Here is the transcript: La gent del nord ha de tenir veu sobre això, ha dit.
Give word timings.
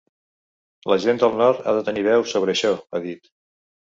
La 0.91 0.97
gent 1.03 1.19
del 1.23 1.35
nord 1.41 1.59
ha 1.71 1.75
de 1.79 1.85
tenir 1.89 2.05
veu 2.09 2.25
sobre 2.33 2.57
això, 2.57 2.71
ha 2.99 3.05
dit. 3.07 3.33